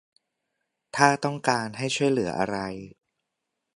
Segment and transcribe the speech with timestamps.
[0.95, 2.57] ถ้าต้องการให้ช่วยเหลืออะไร